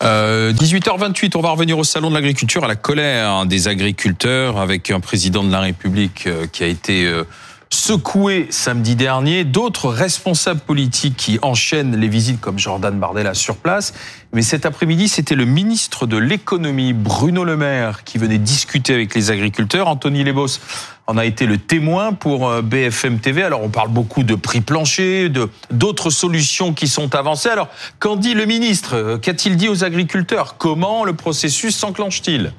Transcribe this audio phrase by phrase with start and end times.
[0.00, 5.00] 18h28, on va revenir au salon de l'agriculture à la colère des agriculteurs avec un
[5.00, 7.12] président de la République qui a été
[7.70, 13.94] secoué samedi dernier, d'autres responsables politiques qui enchaînent les visites comme Jordan Bardella sur place.
[14.32, 19.14] Mais cet après-midi, c'était le ministre de l'économie, Bruno Le Maire, qui venait discuter avec
[19.14, 19.88] les agriculteurs.
[19.88, 20.60] Anthony Lebos
[21.06, 23.42] en a été le témoin pour euh, BFM TV.
[23.42, 27.48] Alors, on parle beaucoup de prix plancher, de d'autres solutions qui sont avancées.
[27.48, 29.18] Alors, qu'en dit le ministre?
[29.20, 30.56] Qu'a-t-il dit aux agriculteurs?
[30.58, 32.52] Comment le processus s'enclenche-t-il?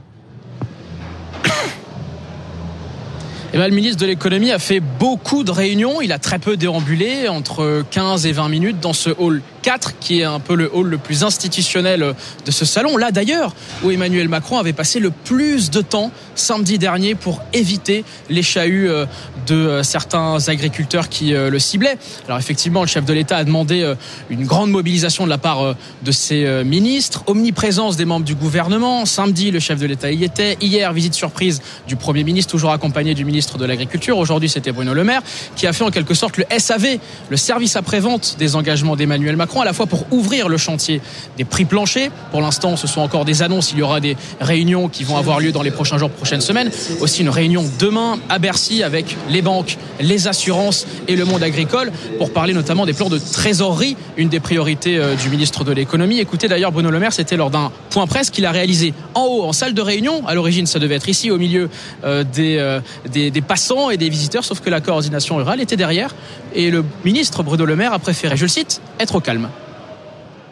[3.51, 6.01] Eh ben, le ministre de l'économie a fait beaucoup de réunions.
[6.01, 10.21] Il a très peu déambulé, entre 15 et 20 minutes dans ce hall 4, qui
[10.21, 12.97] est un peu le hall le plus institutionnel de ce salon.
[12.97, 18.03] Là d'ailleurs, où Emmanuel Macron avait passé le plus de temps samedi dernier pour éviter
[18.29, 19.05] les chahuts euh,
[19.47, 21.97] de euh, certains agriculteurs qui euh, le ciblaient.
[22.25, 23.93] Alors effectivement, le chef de l'État a demandé
[24.29, 29.05] une grande mobilisation de la part de ses ministres, omniprésence des membres du gouvernement.
[29.05, 30.57] Samedi, le chef de l'État y était.
[30.61, 34.17] Hier, visite surprise du Premier ministre, toujours accompagné du ministre de l'Agriculture.
[34.17, 35.21] Aujourd'hui, c'était Bruno Le Maire,
[35.55, 36.99] qui a fait en quelque sorte le SAV,
[37.29, 41.01] le service après-vente des engagements d'Emmanuel Macron à la fois pour ouvrir le chantier
[41.37, 42.11] des prix planchers.
[42.31, 43.71] Pour l'instant, ce sont encore des annonces.
[43.71, 46.71] Il y aura des réunions qui vont avoir lieu dans les prochains jours, prochaines semaines.
[47.01, 51.91] Aussi une réunion demain à Bercy avec les banques, les assurances et le monde agricole
[52.17, 56.19] pour parler notamment des plans de trésorerie, une des priorités euh, du ministre de l'économie.
[56.19, 59.43] Écoutez d'ailleurs Bruno Le Maire, c'était lors d'un point presse qu'il a réalisé en haut,
[59.43, 60.27] en salle de réunion.
[60.27, 61.69] À l'origine, ça devait être ici, au milieu
[62.03, 65.77] euh, des, euh, des, des passants et des visiteurs, sauf que la coordination rurale était
[65.77, 66.13] derrière.
[66.53, 69.38] Et le ministre Bruno Le Maire a préféré, je le cite, être au calme.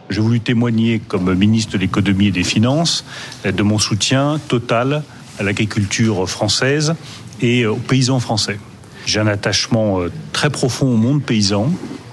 [0.10, 3.04] J'ai voulu témoigner comme ministre de l'économie et des finances
[3.44, 5.04] de mon soutien total
[5.40, 6.96] à l'agriculture française
[7.42, 8.60] et aux paysans français.
[9.06, 11.72] J'ai un attachement euh, très profond au monde paysan,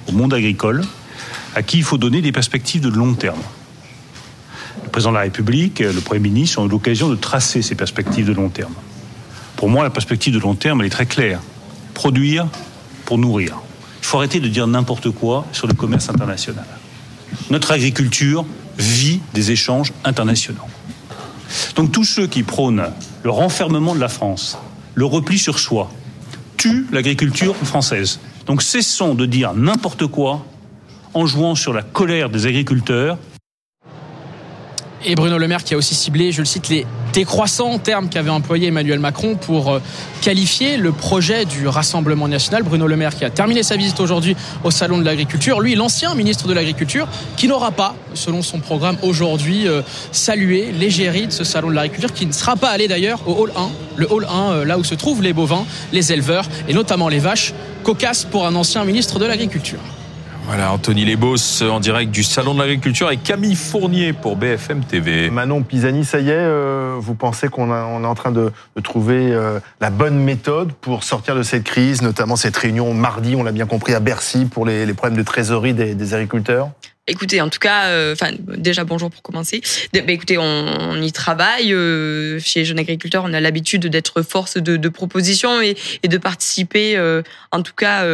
[0.08, 0.82] au monde agricole,
[1.54, 3.40] à qui il faut donner des perspectives de long terme.
[4.84, 8.26] Le président de la République, le Premier ministre ont eu l'occasion de tracer ces perspectives
[8.26, 8.74] de long terme.
[9.56, 11.40] Pour moi, la perspective de long terme, elle est très claire.
[11.94, 12.48] Produire
[13.04, 13.56] pour nourrir.
[14.00, 16.66] Il faut arrêter de dire n'importe quoi sur le commerce international.
[17.50, 18.44] Notre agriculture
[18.78, 20.66] vit des échanges internationaux.
[21.76, 22.90] Donc tous ceux qui prônent
[23.22, 24.58] le renfermement de la France,
[24.94, 25.90] le repli sur soi,
[26.56, 28.20] tuent l'agriculture française.
[28.46, 30.44] Donc cessons de dire n'importe quoi
[31.14, 33.18] en jouant sur la colère des agriculteurs
[35.04, 38.30] et Bruno Le Maire qui a aussi ciblé, je le cite, les décroissants termes qu'avait
[38.30, 39.80] employé Emmanuel Macron pour euh,
[40.22, 42.62] qualifier le projet du Rassemblement national.
[42.62, 45.60] Bruno Le Maire qui a terminé sa visite aujourd'hui au Salon de l'Agriculture.
[45.60, 47.06] Lui, l'ancien ministre de l'Agriculture,
[47.36, 49.82] qui n'aura pas, selon son programme aujourd'hui, euh,
[50.12, 53.52] salué l'égérie de ce Salon de l'Agriculture, qui ne sera pas allé d'ailleurs au Hall
[53.56, 57.08] 1, le Hall 1, euh, là où se trouvent les bovins, les éleveurs et notamment
[57.08, 59.80] les vaches, cocasse pour un ancien ministre de l'Agriculture.
[60.46, 65.30] Voilà, Anthony Lebos en direct du Salon de l'Agriculture et Camille Fournier pour BFM TV.
[65.30, 69.58] Manon Pisani, ça y est, euh, vous pensez qu'on est en train de, trouver euh,
[69.80, 73.66] la bonne méthode pour sortir de cette crise, notamment cette réunion mardi, on l'a bien
[73.66, 76.70] compris, à Bercy pour les, problèmes de trésorerie des agriculteurs?
[77.06, 79.60] Écoutez, en tout cas, euh, enfin déjà bonjour pour commencer.
[79.92, 83.24] Bah, écoutez, on, y travaille euh, chez Jeunes Agriculteurs.
[83.26, 87.20] On a l'habitude d'être force de, de proposition et, et, de participer, euh,
[87.52, 88.06] en tout cas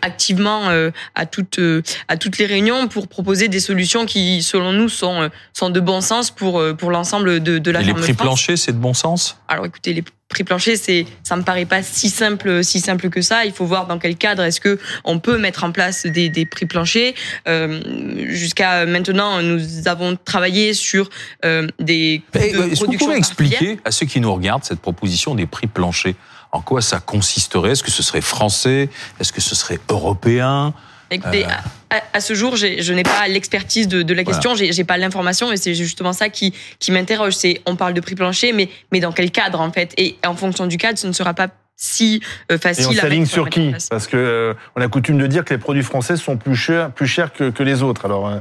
[0.00, 0.70] activement
[1.14, 1.60] à toutes
[2.08, 6.00] à toutes les réunions pour proposer des solutions qui, selon nous, sont sont de bon
[6.00, 7.82] sens pour pour l'ensemble de, de la.
[7.82, 9.36] Et les prix planchers, c'est de bon sens?
[9.48, 13.20] Alors écoutez, les prix plancher, c'est, ça me paraît pas si simple, si simple que
[13.20, 13.44] ça.
[13.44, 16.46] Il faut voir dans quel cadre est-ce que on peut mettre en place des, des
[16.46, 17.14] prix planchers.
[17.48, 17.80] Euh,
[18.28, 21.10] jusqu'à maintenant, nous avons travaillé sur
[21.44, 22.22] euh, des.
[22.34, 26.14] Est-ce que vous pouvez expliquer à ceux qui nous regardent cette proposition des prix planchers?
[26.52, 27.72] En quoi ça consisterait?
[27.72, 28.88] Est-ce que ce serait français?
[29.20, 30.74] Est-ce que ce serait européen?
[31.10, 31.98] Écoutez, euh.
[32.12, 34.70] à, ce jour, je n'ai pas l'expertise de, de, la question, voilà.
[34.70, 37.34] j'ai pas l'information, et c'est justement ça qui, qui m'interroge.
[37.34, 39.92] C'est, on parle de prix plancher, mais, mais dans quel cadre en fait?
[39.96, 42.22] Et en fonction du cadre, ce ne sera pas si
[42.52, 42.84] euh, facile.
[42.84, 43.72] Et on s'aligne sur qui?
[43.88, 46.90] Parce que euh, on a coutume de dire que les produits français sont plus chers,
[46.92, 48.04] plus chers que, que les autres.
[48.04, 48.28] Alors.
[48.28, 48.38] Euh,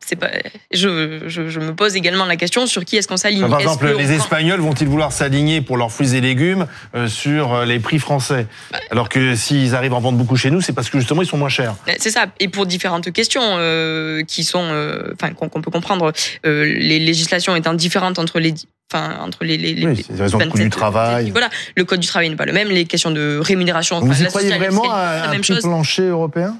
[0.00, 0.30] c'est pas.
[0.72, 3.48] Je, je, je, me pose également la question sur qui est-ce qu'on s'aligne.
[3.48, 7.64] Par exemple, les Espagnols vont-ils vouloir s'aligner pour leurs fruits et légumes euh, sur euh,
[7.64, 8.46] les prix français?
[8.72, 11.22] Bah, Alors que s'ils arrivent à en vendre beaucoup chez nous, c'est parce que justement
[11.22, 11.74] ils sont moins chers.
[11.98, 12.26] C'est ça.
[12.40, 16.12] Et pour différentes questions euh, qui sont, euh, enfin, qu'on peut comprendre,
[16.46, 18.54] euh, les législations étant différentes entre les
[18.92, 21.30] enfin entre les les, oui, les raisons de coût du travail.
[21.30, 24.00] Voilà, le code du travail n'est pas le même, les questions de rémunération.
[24.00, 26.56] Vous y croyez vraiment à un prix plancher européen?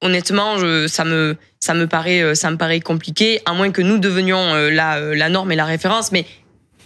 [0.00, 3.82] Honnêtement, je, ça me ça me paraît euh, ça me paraît compliqué, à moins que
[3.82, 6.26] nous devenions euh, la euh, la norme et la référence, mais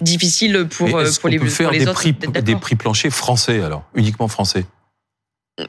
[0.01, 1.95] difficile pour mais pour les, peut faire pour les des autres.
[1.95, 4.65] Prix, des prix planchers français alors, uniquement français?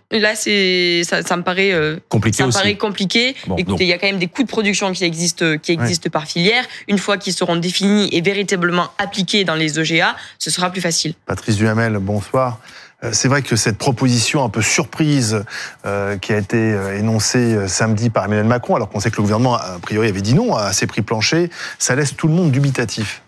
[0.09, 1.73] là, c'est ça, ça me paraît
[2.07, 2.37] compliqué.
[2.37, 2.57] Ça me aussi.
[2.57, 3.35] paraît compliqué.
[3.45, 6.09] Bon, Écoutez, il y a quand même des coûts de production qui existent, qui existent
[6.09, 6.63] par filière.
[6.87, 11.13] Une fois qu'ils seront définis et véritablement appliqués dans les EGA, ce sera plus facile.
[11.25, 12.61] Patrice Duhamel, bonsoir.
[13.03, 15.43] Euh, C'est vrai que cette proposition un peu surprise
[15.85, 19.23] euh, qui a été euh, énoncée samedi par Emmanuel Macron, alors qu'on sait que le
[19.23, 21.49] gouvernement, a priori, avait dit non à ces prix planchers,
[21.79, 23.21] ça laisse tout le monde dubitatif.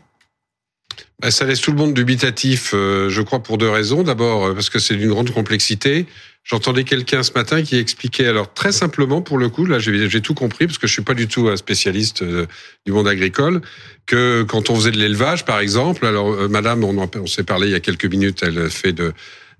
[1.20, 4.04] Bah, Ça laisse tout le monde dubitatif, je crois, pour deux raisons.
[4.04, 6.06] D'abord, parce que c'est d'une grande complexité.
[6.44, 10.34] J'entendais quelqu'un ce matin qui expliquait, alors très simplement pour le coup, là j'ai tout
[10.34, 13.62] compris, parce que je suis pas du tout un spécialiste du monde agricole,
[14.06, 17.76] que quand on faisait de l'élevage, par exemple, alors Madame, on s'est parlé il y
[17.76, 19.14] a quelques minutes, elle fait de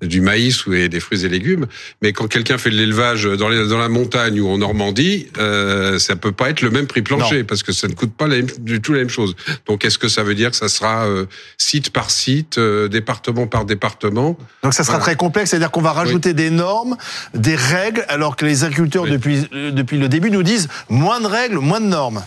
[0.08, 1.68] du maïs ou des fruits et légumes,
[2.02, 6.00] mais quand quelqu'un fait de l'élevage dans, les- dans la montagne ou en Normandie, euh,
[6.00, 8.38] ça peut pas être le même prix plancher parce que ça ne coûte pas la
[8.38, 9.36] même- du tout la même chose.
[9.68, 11.26] Donc est-ce que ça veut dire que ça sera euh,
[11.58, 14.38] site par site, euh, département par département?
[14.64, 15.04] Donc ça sera Voilà.
[15.06, 16.98] très complexe, c'est-à-dire qu'on va rajouter des normes,
[17.34, 19.12] des règles, alors que les agriculteurs Oui.
[19.12, 22.24] depuis, euh, depuis le début nous disent moins de règles, moins de normes.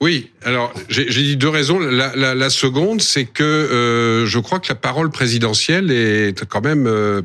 [0.00, 1.78] Oui, alors j'ai dit deux raisons.
[1.78, 6.64] La, la, la seconde, c'est que euh, je crois que la parole présidentielle est quand
[6.64, 7.20] même euh,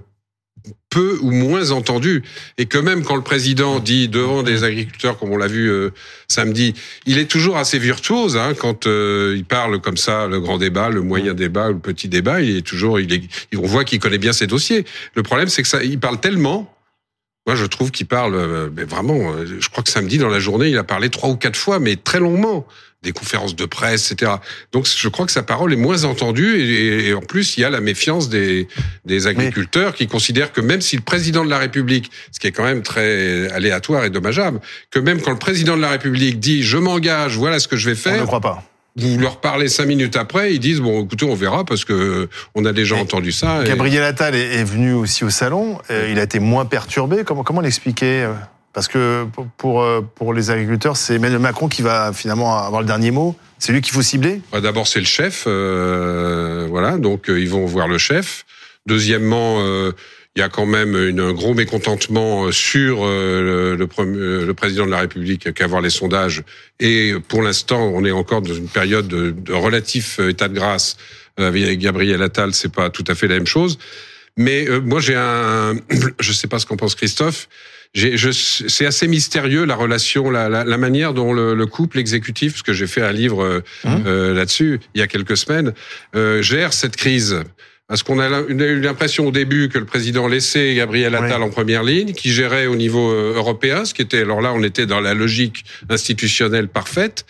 [0.89, 2.23] peu ou moins entendue,
[2.57, 5.91] et que même quand le président dit devant des agriculteurs, comme on l'a vu euh,
[6.27, 6.73] samedi,
[7.05, 10.89] il est toujours assez virtuose hein, quand euh, il parle comme ça, le grand débat,
[10.89, 13.23] le moyen débat, le petit débat, il est toujours, il est,
[13.57, 14.85] on voit qu'il connaît bien ses dossiers.
[15.15, 16.74] Le problème, c'est que ça, il parle tellement.
[17.45, 19.33] Moi, je trouve qu'il parle euh, mais vraiment.
[19.33, 21.79] euh, Je crois que samedi dans la journée, il a parlé trois ou quatre fois,
[21.79, 22.65] mais très longuement,
[23.03, 24.31] des conférences de presse, etc.
[24.71, 27.63] Donc, je crois que sa parole est moins entendue, et, et en plus, il y
[27.63, 28.67] a la méfiance des,
[29.05, 32.51] des agriculteurs qui considèrent que même si le président de la République, ce qui est
[32.51, 34.59] quand même très aléatoire et dommageable,
[34.89, 37.91] que même quand le président de la République dit je m'engage, voilà ce que je
[37.91, 38.63] vais On ne faire, croit pas.
[38.97, 42.63] Vous leur parlez cinq minutes après, ils disent bon, écoutez, on verra parce que on
[42.65, 43.61] a déjà Et entendu ça.
[43.63, 47.23] et- Gabriel Attal est, venu aussi au salon, il a été moins perturbé.
[47.25, 48.33] Comment, comment l'expliquer euh
[48.73, 52.81] Parce que pour- pour, euh, pour les agriculteurs, c'est Emmanuel Macron qui va finalement avoir
[52.81, 53.35] le dernier mot.
[53.59, 54.41] C'est lui qu'il faut cibler.
[54.51, 58.45] Bah, D'abord, c'est le chef, euh, voilà, donc ils vont voir le chef.
[58.85, 59.93] Deuxièmement, euh,
[60.35, 63.87] il y a quand même une, un gros mécontentement sur euh, le, le,
[64.19, 66.43] euh, le président de la République qu'à voir les sondages.
[66.81, 70.53] Et pour l'instant, on est encore dans une période de, de relatif euh, état de
[70.55, 70.97] grâce.
[71.39, 73.77] Euh, Avec Gabriel Attal, c'est pas tout à fait la même chose.
[74.35, 75.75] Mais euh, moi, j'ai un,
[76.19, 77.47] je sais pas ce qu'en pense Christophe.
[77.93, 78.31] Je-
[78.67, 82.63] C'est assez mystérieux la relation, la, la, la manière dont le, le couple exécutif, parce
[82.63, 83.61] que j'ai fait un livre euh,
[84.05, 85.71] euh, là-dessus il y a quelques semaines,
[86.13, 87.39] euh, gère cette crise.
[87.87, 91.83] Parce qu'on a, eu l'impression au début que le président laissait Gabriel Attal en première
[91.83, 95.01] ligne, qui gérait au niveau euh, européen, ce qui était alors là on était dans
[95.01, 97.25] la logique institutionnelle parfaite.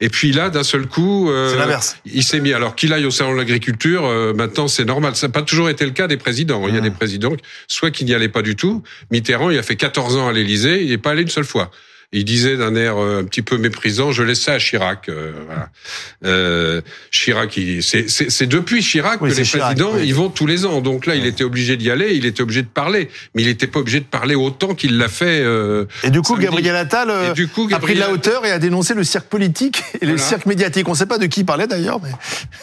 [0.00, 1.96] Et puis là, d'un seul coup, euh, C'est l'inverse.
[2.04, 2.52] il s'est mis.
[2.52, 5.16] Alors qu'il aille au salon de l'agriculture, euh, maintenant c'est normal.
[5.16, 6.66] Ça n'a pas toujours été le cas des présidents.
[6.68, 7.32] Il y a des présidents,
[7.68, 8.82] soit qui n'y allaient pas du tout.
[9.10, 11.70] Mitterrand, il a fait 14 ans à l'Élysée, il n'est pas allé une seule fois.
[12.16, 15.08] Il disait d'un air euh, un petit peu méprisant, je laisse ça à Chirac.
[15.08, 15.68] euh, voilà.
[16.24, 16.80] Euh,
[17.10, 20.04] Chirac, c'est depuis Chirac Oui, que les Chirac, présidents oui.
[20.06, 20.80] ils vont tous les ans.
[20.80, 23.66] Donc là, il était obligé d'y aller, il était obligé de parler, mais il n'était
[23.66, 25.40] pas obligé de parler autant qu'il l'a fait.
[25.42, 26.36] euh, Et du coup.
[26.36, 29.26] Gabriel Attal Et du coup, a pris de la hauteur et a dénoncé le cirque
[29.26, 30.88] politique et le cirque médiatique.
[30.88, 32.10] On ne sait pas de qui il parlait d'ailleurs, mais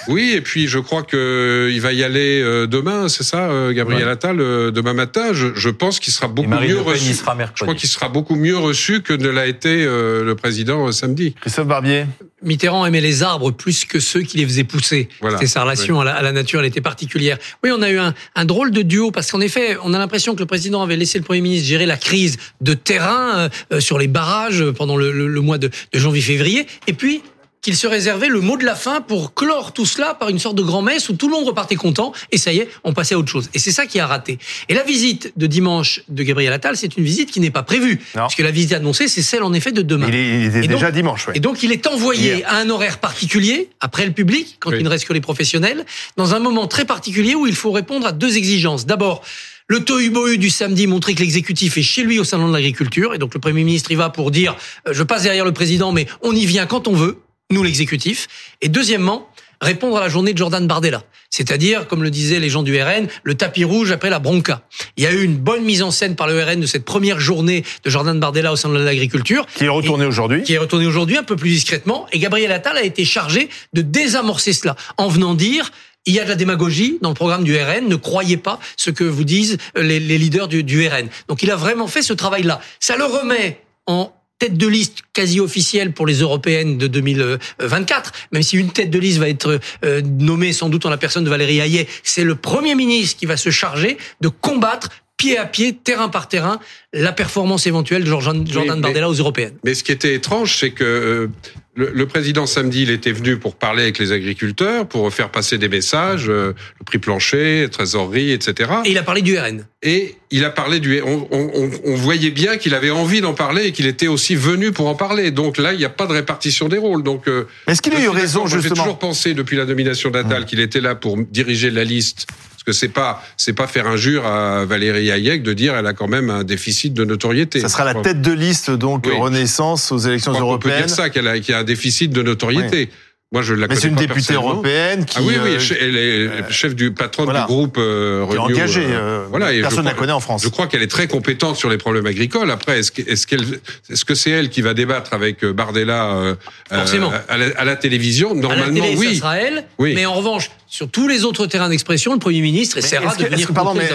[0.07, 4.11] Oui, et puis je crois que il va y aller demain, c'est ça, Gabriel Ouais.
[4.13, 5.33] Attal, demain matin.
[5.33, 7.13] Je, je pense qu'il sera beaucoup mieux reçu.
[7.13, 10.87] sera Je crois qu'il sera beaucoup mieux reçu que ne l'a été euh, le président
[10.87, 11.33] euh, samedi.
[11.39, 12.05] Christophe Barbier.
[12.43, 15.09] Mitterrand aimait les arbres plus que ceux qui les faisaient pousser.
[15.21, 15.37] Voilà.
[15.37, 17.37] C'était sa relation à, la, à la nature, elle était particulière.
[17.63, 20.33] Oui, on a eu un, un drôle de duo parce qu'en effet, on a l'impression
[20.33, 23.79] que le président avait laissé le Premier ministre gérer la crise de terrain euh, euh,
[23.79, 27.21] sur les barrages pendant le, le- le mois de, de janvier-février, et puis
[27.61, 30.55] qu'il se réservait le mot de la fin pour clore tout cela par une sorte
[30.55, 33.19] de grand-messe où tout le monde repartait content et ça y est, on passait à
[33.19, 33.49] autre chose.
[33.53, 34.39] Et c'est ça qui a raté.
[34.67, 38.01] Et la visite de dimanche de Gabriel Attal, c'est une visite qui n'est pas prévue.
[38.15, 38.25] Non.
[38.27, 40.07] Puisque la visite annoncée, c'est celle en effet de demain.
[40.09, 41.27] Il, est, il donc- déjà dimanche.
[41.27, 41.33] ouais.
[41.37, 42.47] Et donc, il est envoyé Hier.
[42.47, 44.77] à un horaire particulier, après le public, quand Oui.
[44.79, 45.85] il ne reste que les professionnels,
[46.17, 48.87] dans un moment très particulier où il faut répondre à deux exigences.
[48.87, 49.21] D'abord,
[49.67, 53.13] le tohu-bohu du samedi montrer que l'exécutif est chez lui au salon de l'agriculture.
[53.13, 54.55] Et donc, le Premier ministre y va pour dire,
[54.87, 57.19] euh, je passe derrière le président, mais on y vient quand on veut,
[57.51, 58.27] nous l'exécutif.
[58.61, 59.27] Et deuxièmement,
[59.61, 61.03] répondre à la journée de Jordan Bardella.
[61.29, 64.63] C'est-à-dire, comme le disaient les gens du RN, le tapis rouge après la bronca.
[64.97, 67.19] Il y a eu une bonne mise en scène par le RN de cette première
[67.19, 70.43] journée de Jordan Bardella au salon de l'agriculture Qui est retourné aujourd'hui.
[70.43, 72.05] qui est retourné aujourd'hui un peu plus discrètement.
[72.11, 75.71] Et Gabriel Attal a été chargé de désamorcer cela en venant dire
[76.07, 77.87] il y a de la démagogie dans le programme du RN.
[77.87, 81.07] Ne croyez pas ce que vous disent les, les leaders du, du RN.
[81.27, 82.59] Donc il a vraiment fait ce travail-là.
[82.79, 88.41] Ça le remet en tête de liste quasi officielle pour les européennes de 2024, même
[88.41, 91.29] si une tête de liste va être euh, nommée sans doute en la personne de
[91.29, 94.89] Valérie Hayet, c'est le Premier ministre qui va se charger de combattre
[95.21, 96.59] pied à pied, terrain par terrain,
[96.93, 99.53] la performance éventuelle de Jordan, Jordan mais- Bardella aux européennes.
[99.63, 101.27] Mais ce qui était étrange, c'est que euh,
[101.75, 105.57] le, le président samedi, il était venu pour parler avec les agriculteurs, pour faire passer
[105.57, 108.69] des messages, euh, le prix plancher, trésorerie, etc.
[108.85, 109.65] Et il a parlé du RN.
[109.83, 111.01] Et il a parlé du.
[111.01, 114.35] On, on- on- on voyait bien qu'il avait envie d'en parler et qu'il était aussi
[114.35, 115.31] venu pour en parler.
[115.31, 117.03] Donc là, il n'y a pas de répartition des rôles.
[117.03, 118.41] Donc euh, Est-ce qu'il a eu raison.
[118.41, 121.85] Moi, J'ai justement toujours pensé depuis la nomination d'Attal qu'il était là pour diriger la
[121.85, 122.27] liste.
[122.63, 125.93] Parce que c'est pas c'est pas faire injure à Valérie Hayek de dire elle a
[125.93, 127.59] quand même un déficit de notoriété.
[127.59, 129.17] Ça sera la tête de liste donc Oui.
[129.17, 130.85] Renaissance aux élections crois qu'on peut européennes.
[130.85, 132.89] dire ça qu'elle a, qu'il y a un déficit de notoriété.
[133.33, 135.95] Moi, je la Mais c'est une pas députée européenne qui Ah oui, oui, euh, elle
[135.95, 137.41] est chef du patron voilà.
[137.41, 138.85] du groupe euh, qui est Renew, engagée.
[138.85, 140.43] euh, euh, voilà, et personne ne la connaît en France.
[140.43, 142.51] Je crois qu'elle est très compétente sur les problèmes agricoles.
[142.51, 143.45] Après, est-ce que est-ce qu'elle
[143.89, 146.35] est-ce que c'est elle qui va débattre avec euh, Bardella euh,
[146.69, 147.13] Forcément.
[147.13, 148.31] euh, à, la, à la télévision?
[148.31, 149.15] À la Normalement, télé, ça oui.
[149.15, 149.63] sera elle.
[149.79, 149.93] Oui.
[149.95, 153.19] Mais en revanche, sur tous les autres terrains d'expression, le Premier ministre essaiera est-ce que-
[153.19, 153.85] de venir est-ce que, pardon, mais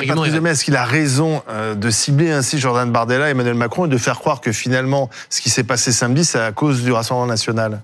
[0.50, 3.98] est-ce qu'il a raison euh, de cibler ainsi Jordan Bardella et Emmanuel Macron et de
[3.98, 7.82] faire croire que finalement, ce qui s'est passé samedi, c'est à cause du Rassemblement national?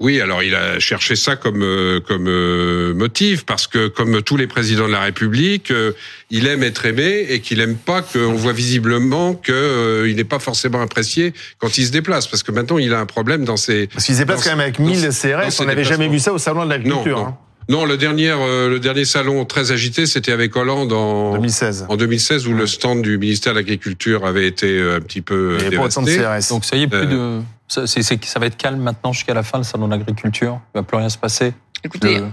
[0.00, 4.36] Oui, alors il a cherché ça comme euh, comme euh, motif parce que comme tous
[4.36, 5.90] les présidents de la République, euh,
[6.30, 10.22] il aime être aimé et qu'il aime pas qu'on voit visiblement que euh, il n'est
[10.22, 13.56] pas forcément apprécié quand il se déplace parce que maintenant il a un problème dans
[13.56, 15.08] ses Parce qu'ils se déplacent Dans quand même avec dans 1000 dans
[15.48, 15.60] CRS.
[15.60, 17.18] On n'avait jamais vu ça au Salon de l'Agriculture.
[17.18, 17.38] Non, hein,
[17.68, 21.86] Non, le dernier, euh, le dernier salon très agité, c'était avec Hollande en 2016.
[21.88, 25.56] en 2016, où le stand du ministère de l'Agriculture avait été euh, un petit peu
[25.58, 26.08] Il n'y avait pas autant de.
[26.14, 26.50] CRS.
[26.50, 27.40] Donc ça y est, plus Euh.
[27.40, 27.42] de.
[27.68, 30.60] Ça, va être calme maintenant jusqu'à la fin, le salon de l'agriculture.
[30.74, 31.52] Il va plus rien se passer.
[31.84, 32.26] Écoutez, Le,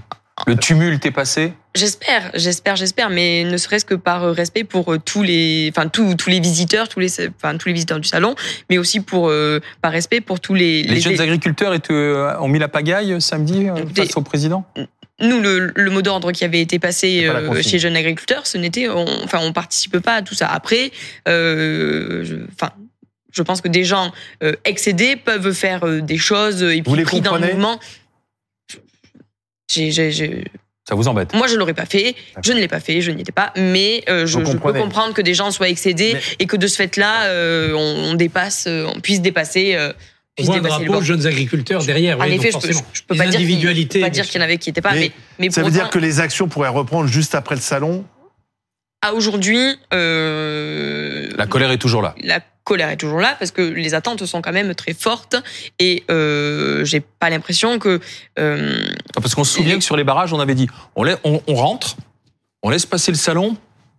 [0.47, 1.53] le tumulte est passé.
[1.75, 5.89] J'espère, j'espère, j'espère, mais ne serait-ce que par euh, respect pour euh, tous les, enfin
[5.89, 8.33] tous tous les visiteurs, tous les, enfin tous les visiteurs du salon,
[8.69, 10.83] mais aussi pour euh, par respect pour tous les.
[10.83, 11.93] Les, jeunes agriculteurs étaient,
[12.39, 14.65] ont mis la pagaille samedi Écoutez, face au président?
[15.21, 18.89] Nous, le, le mot d'ordre qui avait été passé euh, chez jeunes agriculteurs, ce n'était,
[18.89, 20.47] enfin, on participe pas à tout ça.
[20.47, 20.91] Après,
[21.29, 22.45] euh,
[23.35, 24.11] je- pense que des gens
[24.43, 27.79] euh, excédés peuvent faire euh, des choses et Vous puis les pris dans le mouvement.
[29.71, 30.43] J'ai, j'ai, j'ai-
[30.87, 32.15] Ça vous embête Moi, je l'aurais pas fait.
[32.43, 33.01] Je ne l'ai pas fait.
[33.01, 33.51] Je n'y étais pas.
[33.57, 36.75] Mais euh, je, peux comprendre que des gens soient excédés Mais- et que de ce
[36.75, 39.73] fait-là, euh, on, on dépasse, euh, on puisse dépasser.
[39.75, 39.91] euh,
[40.39, 42.19] voit un drapeau jeunes agriculteurs derrière.
[42.19, 42.89] En oui, effet, donc je peux, je, forcément.
[42.93, 44.91] je peux pas dire qu'il- individualités, pas dire qu'il y en avait qui n'étaient pas.
[44.93, 45.11] Mais Mais,
[45.47, 48.05] mais Ça veut dire que les actions pourraient reprendre juste après le salon
[49.07, 52.15] à aujourd'hui, euh, La colère est toujours là.
[52.21, 55.35] la colère est toujours là parce que les attentes sont quand même très fortes
[55.79, 57.99] et euh, j'ai pas l'impression que
[58.39, 58.85] euh,
[59.15, 61.17] Ah, Parce qu'on se souvient Les- que sur les barrages, on avait dit on, lai-
[61.23, 61.95] on, on rentre,
[62.63, 63.55] on laisse passer le salon,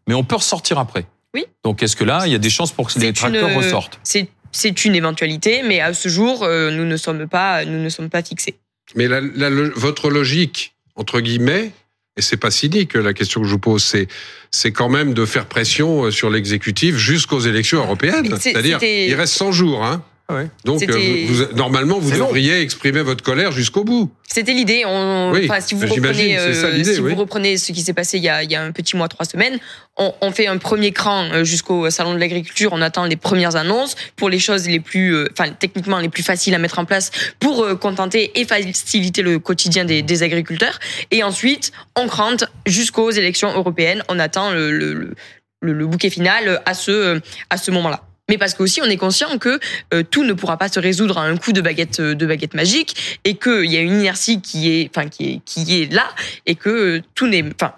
[0.09, 1.07] mais on peut ressortir après.
[1.35, 1.45] Oui.
[1.65, 4.01] Donc est-ce que là, il y a des chances pour que les tracteurs une- ressortent?
[4.03, 7.89] c'est c'est une éventualité, mais à ce jour, euh, nous ne sommes pas nous ne
[7.91, 8.57] sommes pas fixés.
[8.95, 11.73] Mais la, la- le- votre logique, entre guillemets,
[12.17, 14.09] et c'est pas cynique la question que je vous pose, c'est
[14.51, 18.27] c'est quand même de faire pression euh, sur l'exécutif jusqu'aux élections européennes.
[18.41, 19.85] C'est- C'est-à-dire, il reste 100 jours.
[19.85, 20.03] Hein.
[20.29, 20.49] Ouais.
[20.65, 22.27] Donc, C'était- euh, vous, vous- normalement, vous long.
[22.27, 24.11] devriez exprimer votre colère jusqu'au bout.
[24.27, 24.83] C'était l'idée.
[24.85, 27.11] On, Oui, enfin, si vous reprenez, c'est ça euh, l'idée, si oui.
[27.15, 29.07] vous reprenez ce qui s'est passé il y, a, il y a un petit mois,
[29.07, 29.57] trois semaines,
[29.97, 32.71] on, on fait un premier cran euh, jusqu'au salon de l'agriculture.
[32.73, 36.25] On attend les premières annonces pour les choses les plus, euh, enfin, techniquement les plus
[36.25, 40.81] faciles à mettre en place pour euh, contenter et faciliter le quotidien des, des agriculteurs.
[41.13, 44.03] Et ensuite, on crante jusqu'aux élections européennes.
[44.09, 45.15] On attend le, le, le,
[45.63, 48.03] le- le bouquet final à ce, à ce moment-là.
[48.29, 49.61] Mais parce qu'aussi on est conscient que
[49.95, 52.55] euh, tout ne pourra pas se résoudre à un coup de baguette euh, de baguette
[52.55, 56.09] magique et qu'il y a une inertie qui est enfin qui est qui est là
[56.45, 56.69] et que
[56.99, 57.73] euh, tout n'est enfin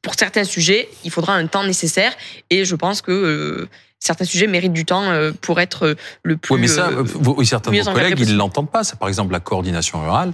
[0.00, 2.14] pour certains sujets il faudra un temps nécessaire
[2.48, 3.68] et je pense que
[4.00, 7.70] certains sujets méritent du temps pour être le plus Oui, mais ça, vous- oui, certains
[7.70, 8.84] de vos collègues, ils ne l'entendent pas.
[8.84, 10.32] C'est par exemple la coordination rurale.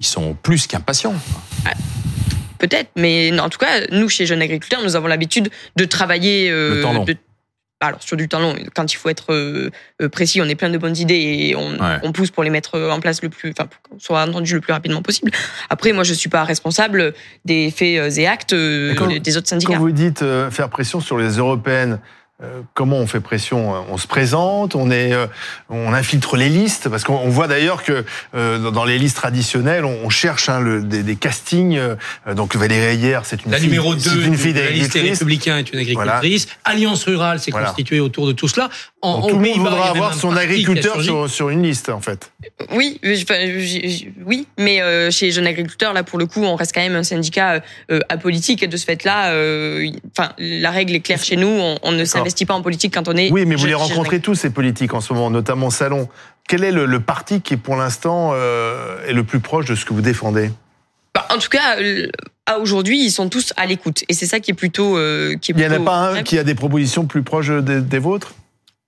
[0.00, 1.14] Ils sont plus qu'impatients.
[2.58, 6.50] Peut-être, mais en tout cas, nous, chez Jeunes Agriculteurs, nous avons l'habitude de travailler.
[6.50, 7.04] euh, Le temps long.
[7.04, 7.16] de-
[7.80, 10.70] alors, sur du temps long, quand il faut être euh, euh, précis, on est plein
[10.70, 11.14] de bonnes idées
[11.50, 11.98] et on, Ouais.
[12.02, 14.60] on pousse pour les mettre en place le plus, enfin, pour qu'on soit entendu le
[14.60, 15.30] plus rapidement possible.
[15.68, 17.12] Après, moi, je suis pas responsable
[17.44, 19.78] des faits euh, et actes euh, Et quand- des autres Quand syndicats.
[19.78, 21.96] vous dites euh, faire pression sur les européennes, euh,
[22.74, 25.26] comment on fait pression On se présente, on est, euh,
[25.70, 29.84] on infiltre les listes, parce qu'on on voit d'ailleurs que euh, dans- les listes traditionnelles,
[29.84, 31.78] on, on cherche hein, le, des, des castings.
[31.78, 31.94] euh,
[32.34, 34.92] donc Valérie hier, c'est une La fille, numéro 2 c'est une fille de la liste.
[34.94, 36.48] Républicains est une agricultrice.
[36.64, 37.68] Alliance Rurale s'est Voilà.
[37.68, 38.68] constituée autour de tout cela.
[39.00, 42.32] En, Donc, tout le monde voudra avoir son agriculteur sur, sur une liste, en fait.
[42.72, 43.14] Oui, euh,
[44.26, 47.02] oui, mais euh, chez Jeunes Agriculteurs, là, pour le coup, on reste quand même un
[47.02, 51.46] syndicat euh, apolitique et de ce fait-là, euh, enfin, la règle est claire chez nous.
[51.48, 53.30] On, on ne s'investit pas en politique quand on est.
[53.30, 56.08] Oui, mais vous les rencontrez tous, ces politiques, en ce moment, notamment au Salon.
[56.48, 59.84] Quel est le, le parti qui, pour l'instant, euh, est le plus proche de ce
[59.84, 60.50] que vous défendez?
[61.14, 62.08] Bah, En tout cas, euh,
[62.46, 64.04] à aujourd'hui, ils sont tous à l'écoute.
[64.08, 64.98] Et c'est ça qui est plutôt.
[64.98, 67.48] euh, qui est Il n'y en a pas un qui a des propositions plus proches
[67.50, 68.34] des, des vôtres?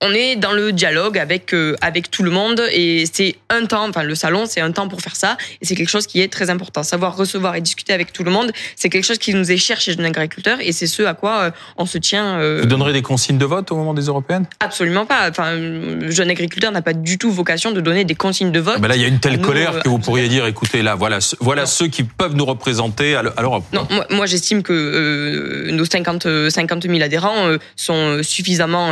[0.05, 3.89] On est dans le dialogue avec euh, avec tout le monde et c'est un temps.
[3.89, 6.31] Enfin, le salon, c'est un temps pour faire ça et c'est quelque chose qui est
[6.31, 6.83] très important.
[6.83, 9.81] Savoir recevoir et discuter avec tout le monde, c'est quelque chose qui nous est cher
[9.81, 12.37] chez Jeunes Agriculteurs et c'est ce à quoi euh, on se tient.
[12.39, 14.45] euh, Vous donnerez des consignes de vote au moment des européennes?
[14.59, 15.31] Absolument pas.
[15.31, 15.53] Enfin,
[16.11, 18.75] Jeune Agriculteur n'a pas du tout vocation de donner des consignes de vote.
[18.77, 20.83] Ah ben Là, il y a une telle Nous, colère que vous pourriez dire, écoutez,
[20.83, 21.67] là, voilà, voilà Non.
[21.67, 23.63] ceux qui peuvent nous représenter à l'E- à l'Europe.
[23.73, 28.89] Non, moi, moi j'estime que nos 50, euh, 50 000 adhérents sont suffisamment,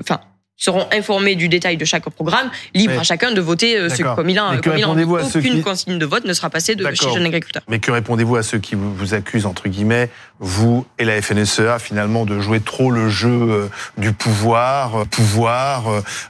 [0.00, 0.20] enfin,
[0.64, 4.30] seront informés du détail de chaque programme, libre à chacun de voter euh, ce comme
[4.30, 4.56] il a.
[4.62, 7.10] Comme il à ceux Aucune qui- consigne de vote ne sera passée de chez.
[7.12, 7.62] Jeune Agriculteur.
[7.68, 10.08] Mais que répondez-vous à ceux qui vous, accusent, entre guillemets,
[10.40, 13.68] vous et la FNSEA, finalement, de jouer trop le jeu euh,
[13.98, 15.84] du pouvoir, euh, pouvoir,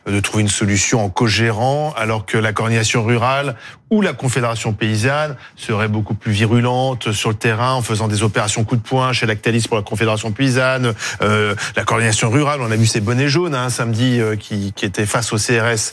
[0.07, 3.55] de trouver une solution en co-gérant, alors que la coordination rurale
[3.91, 8.65] ou la Confédération paysanne serait beaucoup plus virulente sur le terrain en faisant des opérations
[8.65, 12.77] coup de poing chez Lactalis pour la Confédération paysanne, euh, la coordination rurale, on a
[12.77, 15.93] vu ces bonnets jaunes hein, samedi qui, qui étaient face au CRS.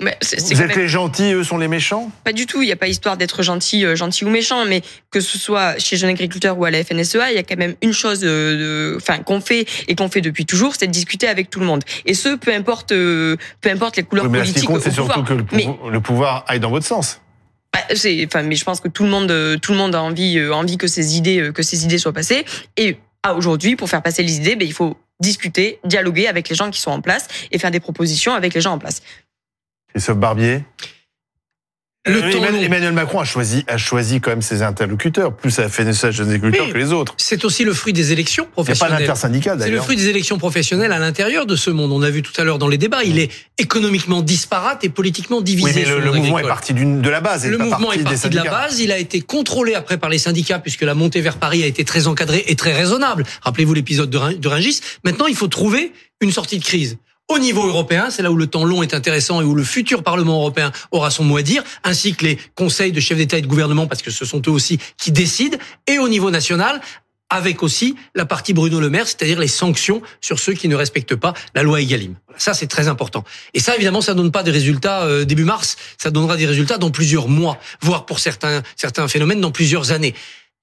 [0.00, 2.08] Mais Vous êtes même les gentils, eux sont les méchants?
[2.22, 2.62] Pas du tout.
[2.62, 5.76] Il n'y a pas histoire d'être gentil, euh, gentil ou méchant, mais que ce soit
[5.80, 8.92] chez Jeune Agriculteur ou à la FNSEA, il y a quand même une chose, euh,
[8.92, 11.66] de- enfin, qu'on fait et qu'on fait depuis toujours, c'est de discuter avec tout le
[11.66, 11.82] monde.
[12.06, 14.92] Et ce, peu importe, euh, peu importe les couleurs Oui, mais ce politiques compte, c'est
[14.92, 17.20] surtout que le, Mais- pouvo- le pouvoir aille dans votre sens.
[17.72, 20.38] Bah, enfin, mais je pense que tout le monde, euh, tout le monde a envie,
[20.38, 22.44] euh, envie que ces idées, euh, que ces idées soient passées.
[22.76, 26.54] Et à aujourd'hui, pour faire passer les idées, ben, il faut discuter, dialoguer avec les
[26.54, 29.02] gens qui sont en place et faire des propositions avec les gens en place.
[29.88, 30.62] Christophe Barbier.
[32.06, 36.10] Le Euh, Emmanuel, Macron a choisi, a choisi quand même ses interlocuteurs, plus à FNSA
[36.10, 36.72] Jeunes Agriculteurs Oui.
[36.72, 37.14] que les autres.
[37.16, 38.98] C'est aussi le fruit des élections Il n'y a pas professionnelles.
[38.98, 39.84] d'intersyndical C'est le d'ailleurs.
[39.84, 41.92] fruit des élections professionnelles à l'intérieur de ce monde.
[41.92, 45.40] On a vu tout à l'heure dans les débats, il est économiquement disparate et politiquement
[45.40, 45.66] divisé.
[45.66, 47.46] Oui, mais le, mouvement est parti de la base.
[47.46, 50.18] Le mouvement parti est parti de la base, il a été contrôlé après par les
[50.18, 53.24] syndicats puisque la montée vers Paris a été très encadrée et très raisonnable.
[53.40, 54.80] Rappelez-vous l'épisode de Ringis.
[55.04, 56.98] Maintenant, il faut trouver une sortie de crise.
[57.28, 60.02] Au niveau européen, c'est là où le temps long est intéressant et où le futur
[60.02, 63.42] Parlement européen aura son mot à dire, ainsi que les conseils de chefs d'État et
[63.42, 66.82] de gouvernement, parce que ce sont eux aussi qui décident, et au niveau national,
[67.30, 71.16] avec aussi la partie Bruno Le Maire, c'est-à-dire les sanctions sur ceux qui ne respectent
[71.16, 72.14] pas la loi Egalim.
[72.36, 73.24] Ça, c'est très important.
[73.54, 76.76] Et ça, évidemment, ça donne pas des résultats euh, début mars, ça donnera des résultats
[76.76, 80.14] dans plusieurs mois, voire pour certains, certains phénomènes dans plusieurs années.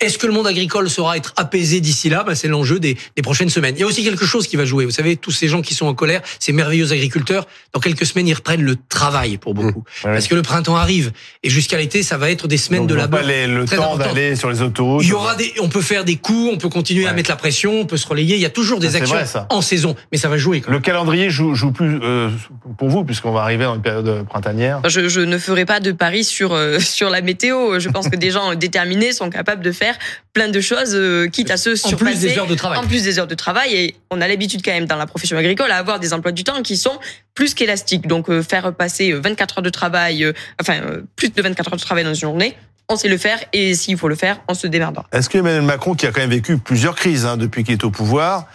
[0.01, 2.23] Est-ce que le monde agricole saura être apaisé d'ici là?
[2.23, 3.75] Ben, C'est l'enjeu des, des prochaines semaines.
[3.77, 4.85] Il y a aussi quelque chose qui va jouer.
[4.85, 8.27] Vous savez, tous ces gens qui sont en colère, ces merveilleux agriculteurs, dans quelques semaines,
[8.27, 9.83] ils reprennent le travail pour beaucoup.
[10.03, 10.11] Ouais.
[10.13, 11.11] Parce que le printemps arrive.
[11.43, 13.21] Et jusqu'à l'été, ça va être des semaines Donc, de labeur.
[13.23, 15.03] le très temps d'aller sur les autoroutes.
[15.03, 17.35] Il y aura des, on peut faire des coups, on peut continuer à mettre la
[17.35, 18.35] pression, on peut se relayer.
[18.35, 20.61] Il y a toujours des Ah, actions vrai, en saison, mais ça va jouer.
[20.61, 20.79] Quand même.
[20.79, 22.29] Le calendrier joue, joue plus euh,
[22.77, 24.81] pour vous, puisqu'on va arriver dans une période printanière.
[24.87, 27.79] Je, je ne ferai pas de pari sur euh, sur la météo.
[27.79, 29.90] Je pense que des gens déterminés sont capables de faire
[30.33, 32.11] plein de choses, euh, quitte à se En surpasser.
[32.11, 32.77] plus des heures de travail.
[32.79, 35.37] En plus des heures de travail, et on a l'habitude quand même dans la profession
[35.37, 36.99] agricole à avoir des emplois du temps qui sont
[37.35, 38.07] plus qu'élastiques.
[38.07, 41.67] Donc euh, faire passer euh, 24 heures de travail, euh, enfin euh, plus de 24
[41.73, 42.55] heures de travail dans une journée,
[42.89, 45.05] on sait le faire et s'il faut le faire, on se démerdera.
[45.13, 47.83] Est-ce que Emmanuel Macron, qui a quand même vécu plusieurs crises hein, depuis qu'il est
[47.85, 48.47] au pouvoir,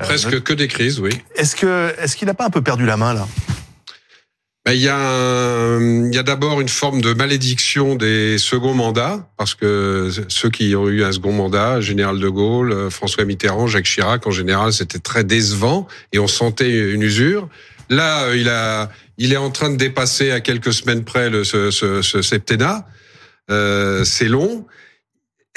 [0.00, 1.10] euh, Presque que des crises, oui.
[1.36, 3.28] est-ce que est-ce qu'il n'a pas un peu perdu la main là?
[4.66, 9.28] Il y a, un- il y a d'abord une forme de malédiction des seconds mandats,
[9.36, 13.66] parce que ceux qui ont eu un second mandat, Général de Gaulle, euh, François Mitterrand,
[13.66, 17.48] Jacques Chirac, en général, c'était très décevant et on sentait une usure.
[17.90, 21.44] Là, euh, il a, il est en train de dépasser à quelques semaines près le,
[21.44, 22.86] ce, ce, ce septennat.
[23.50, 24.64] Euh, c'est long.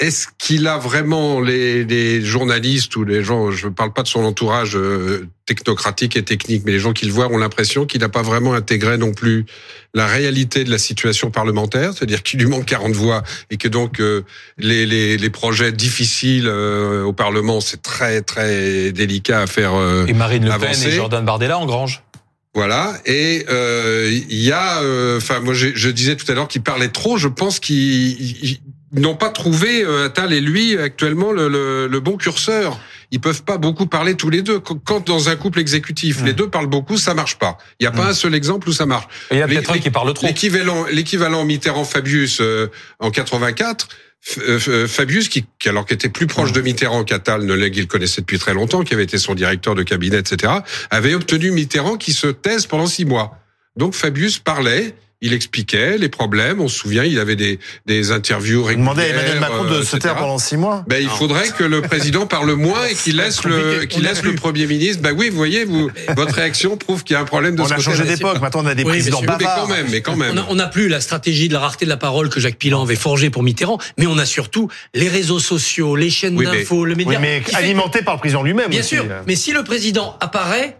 [0.00, 4.08] Est-ce qu'il a vraiment les, les journalistes ou les gens, je ne parle pas de
[4.08, 8.00] son entourage euh, technocratique et technique, mais les gens qui le voient ont l'impression qu'il
[8.02, 9.44] n'a pas vraiment intégré non plus
[9.94, 13.98] la réalité de la situation parlementaire, c'est-à-dire qu'il lui manque 40 voix et que donc
[14.00, 14.22] euh,
[14.56, 19.74] les, les, les projets difficiles euh, au Parlement, c'est très très délicat à faire.
[19.74, 22.04] euh, Et Marine Le Pen et Jordan Bardella en grange.
[22.54, 22.96] voilà.
[23.04, 26.62] Et euh, il y a, euh, enfin, moi, j'ai- je disais tout à l'heure qu'il
[26.62, 27.16] parlait trop.
[27.18, 28.58] Je pense ils
[28.92, 32.78] n'ont pas trouvé euh, Attal et lui actuellement le, le, le bon curseur.
[33.10, 34.60] Ils peuvent pas beaucoup parler tous les deux.
[34.60, 37.56] Quand- dans un couple exécutif, les deux parlent beaucoup, ça marche pas.
[37.80, 39.06] Il y a pas un seul exemple où ça marche.
[39.30, 40.26] Il y a peut-être un qui parle trop.
[40.26, 43.88] L'équivalent, l'équivalent Mitterrand-Fabius euh, en 84.
[44.26, 47.70] F- euh, Fabius, qui, qui alors qui était plus proche de Mitterrand qu'Attal, ne l'est-
[47.70, 50.52] qu'il connaissait depuis très longtemps, qui avait été son directeur de cabinet, etc.,
[50.90, 53.38] avait obtenu Mitterrand qui se taise pendant six mois.
[53.76, 56.60] Donc Fabius parlait, il expliquait les problèmes.
[56.60, 58.94] On se souvient, il avait des, des interviews Vous régulières.
[58.94, 61.64] demandez à Emmanuel Macron de euh, se taire pendant six mois Ben, il faudrait que
[61.64, 65.02] le président parle moins et qu'il laisse le, qu'il laisse le premier ministre.
[65.02, 67.66] Ben oui, vous voyez, vous, votre réaction prouve qu'il y a un problème de On
[67.66, 70.16] ce a changé d'époque, maintenant on a des Oui, présidents Mais quand même, mais quand
[70.16, 70.40] même.
[70.48, 72.94] On n'a plus la stratégie de la rareté de la parole que Jacques Pilan avait
[72.96, 76.94] forgée pour Mitterrand, mais on a surtout les réseaux sociaux, les chaînes Oui, d'infos, le
[76.94, 77.18] média.
[77.18, 78.90] Oui, mais alimenté par le président lui-même Bien aussi.
[78.90, 80.76] sûr, mais si le président apparaît,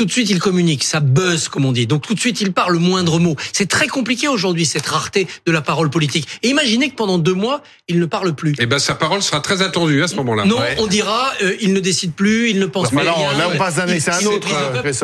[0.00, 1.86] tout de suite il communique, ça buzz comme on dit.
[1.86, 3.36] Donc tout de suite il parle le moindre mot.
[3.52, 6.26] C'est très compliqué aujourd'hui cette rareté de la parole politique.
[6.42, 8.54] Et imaginez que pendant deux mois il ne parle plus.
[8.58, 10.46] Eh ben, sa parole sera très attendue à ce moment-là.
[10.46, 10.76] Non, Ouais.
[10.78, 12.96] on dira euh, il ne décide plus, il ne pense plus.
[12.96, 13.36] là, à rien.
[13.36, 14.48] là, on passe d'un à un autre.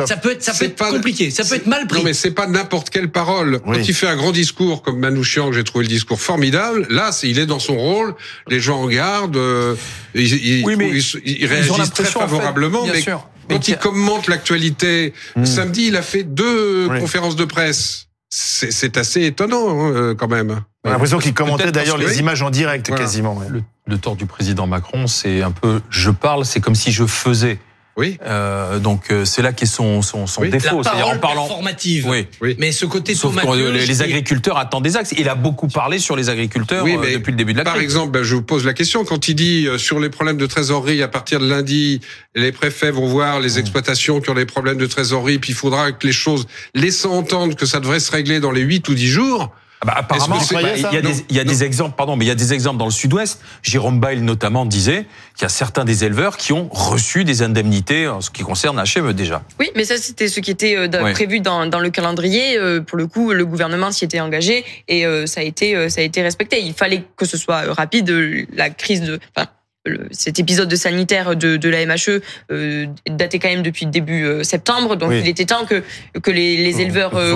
[0.07, 1.99] Ça peut être, ça peut C'est être pas- compliqué, ça peut être mal pris.
[1.99, 3.61] Non, mais c'est pas n'importe quelle parole.
[3.67, 3.77] Oui.
[3.77, 7.11] Quand il fait un grand discours comme Manouchian, que j'ai trouvé le discours formidable, là,
[7.11, 8.15] c'est- il est dans son rôle.
[8.47, 9.37] Les gens en gardent.
[9.37, 9.75] euh,
[10.15, 12.83] ils, ils- Oui, mais ils- ils Ils ont réagissent très l'impression, en fait, favorablement.
[12.85, 13.27] bien mais sûr.
[13.49, 16.99] Quand il commente l'actualité, samedi, il a fait deux Oui.
[16.99, 18.07] conférences de presse.
[18.29, 20.61] C'est c'est assez étonnant, hein, euh, quand même.
[20.83, 23.03] On a l'impression qu'il commentait d'ailleurs les images en direct Voilà.
[23.03, 23.35] quasiment.
[23.35, 23.47] ouais.
[23.49, 27.05] Le, le tort du président Macron, c'est un peu je parle, c'est comme si je
[27.05, 27.57] faisais.
[27.97, 28.17] Oui.
[28.23, 30.51] Euh, donc euh, c'est là qu'est son, son, son Oui.
[30.51, 30.83] La défaut.
[30.83, 31.47] C'est-à-dire parole en parlant.
[31.47, 32.07] performative.
[32.07, 32.55] Oui.
[32.59, 35.15] Mais ce côté Sauf les, agriculteurs attendent des axes.
[35.17, 37.63] Il a beaucoup parlé sur les agriculteurs Oui, euh, mais depuis le début de la
[37.63, 37.85] Par crise.
[37.85, 40.45] exemple, ben, je vous pose la question, quand il dit euh, sur les problèmes de
[40.45, 41.99] trésorerie, à partir de lundi,
[42.35, 43.43] les préfets vont voir Mmh.
[43.43, 47.13] les exploitations qui ont des problèmes de trésorerie, puis il faudra que les choses, laissant
[47.13, 49.51] entendre que ça devrait se régler dans les 8 ou 10 jours,
[49.81, 52.25] Ah bah, apparemment, bah, il y a, des, il y a des exemples, pardon, mais
[52.25, 53.39] il y a des exemples dans le Sud-Ouest.
[53.61, 58.07] Jérôme Bail notamment disait qu'il y a certains des éleveurs qui ont reçu des indemnités
[58.07, 59.43] en ce qui concerne HME déjà.
[59.59, 62.57] Oui, mais ça, c'était ce qui était euh, prévu dans, dans le calendrier.
[62.57, 65.89] Euh, Pour le coup, le gouvernement s'y était engagé et euh, ça a été euh,
[65.89, 66.59] ça a été respecté.
[66.61, 68.09] Il fallait que ce soit rapide.
[68.53, 69.47] La crise de, enfin,
[69.87, 72.21] le- cet épisode de sanitaire de, de la MHE
[72.51, 75.19] euh, datait quand même depuis début euh, septembre, donc Oui.
[75.21, 75.83] il était temps que
[76.21, 77.33] que les, les éleveurs euh,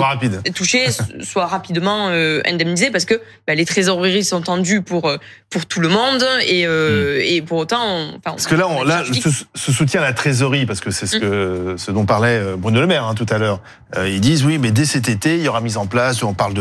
[0.54, 0.86] touchés
[1.22, 5.10] soient rapidement euh, indemnisés parce que bah, les trésoreries sont tendues pour
[5.50, 9.04] pour tout le monde et et pour autant, on- enfin, Parce que là, on, là,
[9.04, 12.80] ce, ce soutien à la trésorerie, parce que c'est ce que ce dont parlait Bruno
[12.80, 13.60] Le Maire hein, tout à l'heure.
[14.06, 16.22] Ils disent oui, mais dès cet été, il y aura mise en place.
[16.22, 16.54] On parle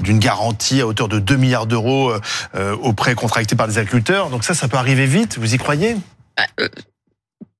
[0.00, 2.12] d'une garantie à hauteur de 2 milliards d'euros
[2.82, 4.30] aux prêts contractés par des agriculteurs.
[4.30, 5.37] Donc ça, ça peut arriver vite.
[5.38, 5.96] Vous y croyez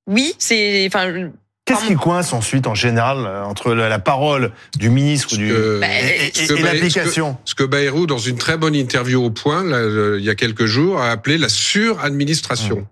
[0.07, 1.29] oui, c'est enfin
[1.65, 5.79] Qu'est-ce qui coince ensuite en général euh, entre la, parole du ministre ou du que-
[5.83, 10.25] et, l'application ce que Bayrou, dans une très bonne interview au point, là, euh, il
[10.25, 12.87] y a quelques jours, a appelé la suradministration.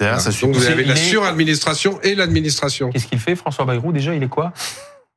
[0.00, 2.90] Derrière, ça Donc vous avez la suradministration et l'administration.
[2.90, 4.52] Qu'est-ce qu'il fait, François Bayrou Déjà, il est quoi?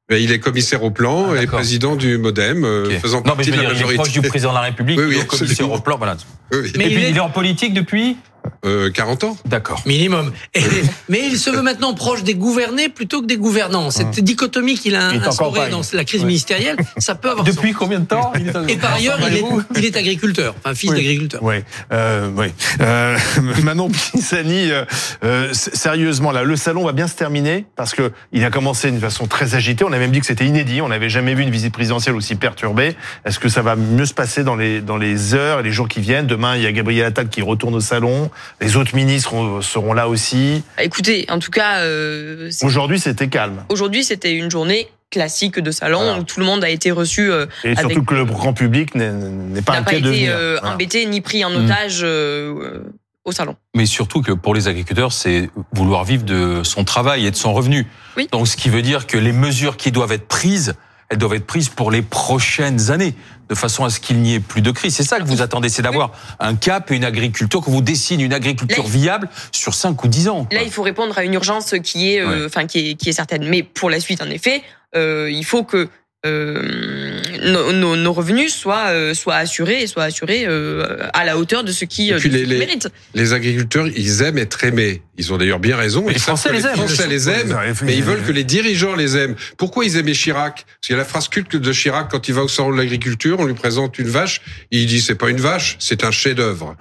[0.09, 3.29] Ben, Il est commissaire au plan Ah, et président du MoDem, euh, faisant Non, mais
[3.37, 3.95] partie je de veux la dire, il est majorité.
[3.95, 6.15] proche du président de la République, Oui, oui, il est au commissaire au plan, voilà.
[6.51, 8.17] Oui, Mais et il puis, est- il est en politique depuis?
[8.65, 9.37] Euh, 40 ans.
[9.45, 9.81] D'accord.
[9.85, 10.31] Minimum.
[10.53, 10.61] Et-
[11.09, 13.91] mais il se veut maintenant proche des gouvernés plutôt que des gouvernants.
[13.91, 16.27] Cette dichotomie qu'il a instaurée dans la crise Ouais.
[16.27, 19.37] ministérielle, ça peut avoir Depuis combien de temps il est son- Et par ailleurs, il
[19.37, 19.43] est,
[19.77, 20.97] il est agriculteur, enfin fils Oui.
[20.97, 21.41] d'agriculteur.
[21.43, 21.55] Oui,
[21.91, 22.47] euh, oui.
[22.81, 23.17] Euh,
[23.63, 24.85] Manon Pisani, euh,
[25.23, 28.99] euh, sérieusement, là, le salon va bien se terminer parce que il a commencé d'une
[28.99, 29.83] façon très agitée.
[29.83, 30.81] On a même dit que c'était inédit.
[30.81, 32.95] On n'avait jamais vu une visite présidentielle aussi perturbée.
[33.25, 35.87] Est-ce que ça va mieux se passer dans les dans les heures et les jours
[35.87, 36.27] qui viennent?
[36.27, 38.29] Demain, il y a Gabriel Attal qui retourne au salon.
[38.61, 40.63] Les autres ministres ont- seront là aussi.
[40.77, 43.63] Bah, Écoutez, en tout cas, euh, Aujourd'hui, c'était calme.
[43.69, 46.19] aujourd'hui c'était une journée classique de salon Voilà.
[46.19, 48.95] où tout le monde a été reçu, euh, Et Avec- surtout que le grand public
[48.95, 50.31] n'est- pas n'a pas inquiet de venir.
[50.35, 50.73] euh, Voilà.
[50.75, 51.65] embêté ni pris en Mm.
[51.65, 52.79] otage euh,
[53.25, 53.55] au salon.
[53.75, 57.53] Mais surtout que pour les agriculteurs, c'est vouloir vivre de son travail et de son
[57.53, 57.85] revenu.
[58.17, 58.27] Oui.
[58.31, 60.73] Donc, ce qui veut dire que les mesures qui doivent être prises,
[61.13, 63.13] elles doivent être prises pour les prochaines années,
[63.47, 64.95] de façon à ce qu'il n'y ait plus de crise.
[64.95, 68.19] C'est ça que vous attendez, c'est d'avoir un cap et une agriculture, que vous dessine
[68.19, 70.47] une agriculture Là, viable sur 5 ou 10 ans.
[70.51, 73.13] Là, il faut répondre à une urgence qui est, euh, enfin, qui est, qui est
[73.13, 73.47] certaine.
[73.47, 74.63] Mais pour la suite, en effet,
[74.95, 75.87] euh, il faut que
[76.25, 77.12] euh,
[77.43, 81.63] nos, nos- nos revenus soient, euh, soient assurés et soient assurés euh, à la hauteur
[81.63, 82.87] de ce qui, euh, de les- qu'ils les- méritent.
[83.13, 85.01] Les agriculteurs, ils aiment être aimés.
[85.17, 86.03] Ils ont d'ailleurs bien raison.
[86.07, 86.75] Mais les Français que les aiment.
[86.75, 89.35] Français les aiment, mais ils veulent que les dirigeants les aiment.
[89.57, 90.65] Pourquoi ils aimaient Chirac?
[90.65, 92.77] Parce qu'il y a la phrase culte de Chirac quand il va au salon de
[92.77, 96.75] l'agriculture, on lui présente une vache, il dit c'est pas une vache, c'est un chef-d'œuvre.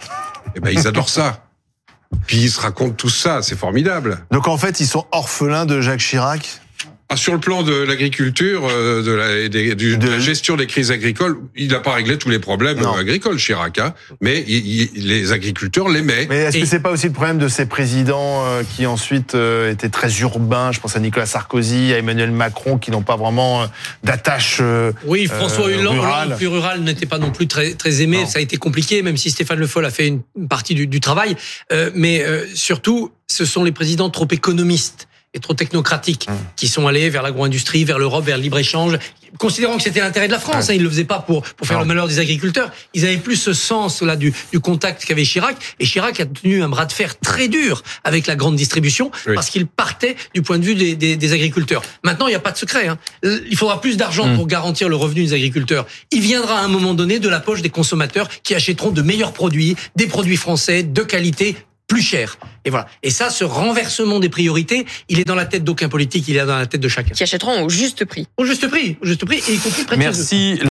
[0.56, 1.44] Eh ben ils adorent ça.
[2.26, 4.18] Puis ils se racontent tout ça, c'est formidable.
[4.30, 6.60] Donc en fait, ils sont orphelins de Jacques Chirac?
[7.12, 10.56] Ah, sur le plan de l'agriculture, euh, de, la, et des- du- de la gestion
[10.56, 12.96] des crises agricoles, il n'a pas réglé tous les problèmes Non.
[12.96, 13.78] euh, agricoles, Chirac.
[13.78, 16.26] Hein, mais il- il- les agriculteurs l'aimaient.
[16.30, 19.34] Mais est-ce Et- que c'est pas aussi le problème de ces présidents euh, qui ensuite
[19.34, 20.72] euh, étaient très urbains?
[20.72, 23.66] Je pense à Nicolas Sarkozy, à Emmanuel Macron, qui n'ont pas vraiment euh,
[24.04, 24.58] d'attache.
[24.62, 26.34] euh, Oui, François Euh, Hollande, rural.
[26.38, 28.22] Plus rural, n'était pas non plus très, très aimé.
[28.22, 28.26] Non.
[28.26, 30.86] Ça a été compliqué, même si Stéphane Le Foll a fait une une partie du,
[30.86, 31.36] du travail.
[31.72, 36.32] Euh, mais euh, surtout, ce sont les présidents trop économistes et trop technocratiques Mmh.
[36.56, 38.98] qui sont allés vers l'agro-industrie, vers l'Europe, vers le libre-échange,
[39.38, 40.68] considérant que c'était l'intérêt de la France.
[40.68, 41.82] Hein, ils le faisaient pas pour, pour faire Non.
[41.82, 42.70] le malheur des agriculteurs.
[42.94, 45.56] Ils avaient plus ce sens là du, du contact qu'avait Chirac.
[45.80, 49.34] Et Chirac a tenu un bras de fer très dur avec la grande distribution Oui.
[49.34, 51.82] parce qu'il partait du point de vue des, des, des agriculteurs.
[52.04, 52.88] Maintenant, il n'y a pas de secret.
[52.88, 52.98] Hein.
[53.22, 54.36] Il faudra plus d'argent Mm.
[54.36, 55.86] pour garantir le revenu des agriculteurs.
[56.10, 59.32] Il viendra à un moment donné de la poche des consommateurs qui achèteront de meilleurs
[59.32, 61.56] produits, des produits français de qualité
[61.92, 62.38] plus chers.
[62.64, 62.86] Et voilà.
[63.02, 66.46] Et ça, ce renversement des priorités, il est dans la tête d'aucun politique, il est
[66.46, 67.10] dans la tête de chacun.
[67.10, 68.26] Qui achèteront au juste prix.
[68.38, 70.00] Au juste prix, au juste prix, et y compris près de.
[70.00, 70.56] Merci.